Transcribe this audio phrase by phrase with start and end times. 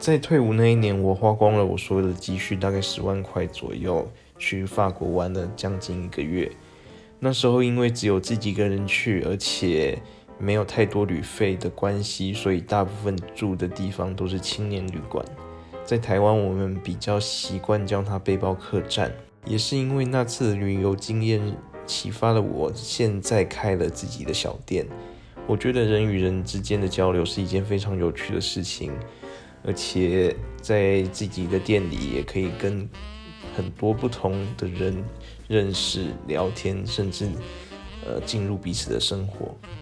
[0.00, 6.50] 在退伍那一年，我花光了我所有的积蓄，大概十万块左右，去法国玩了将近一个月。
[7.18, 9.98] 那时候因为只有自己一个人去，而且
[10.38, 15.22] 没有太多旅费的关系，所以大部分住的地方都是青年旅馆。
[15.84, 19.12] 在台湾，我们比较习惯叫它背包客栈。
[19.44, 21.42] 也是因为那次旅游经验，
[21.84, 24.86] 启发了我，现在开了自己的小店。
[25.46, 28.92] 我觉得人与人之间的交流是一件非常有趣的事情。
[29.62, 32.88] 而且在自己的店里也可以跟
[33.56, 35.04] 很多不同的人
[35.48, 37.28] 认识、聊天，甚至
[38.06, 39.54] 呃进入彼此的生活。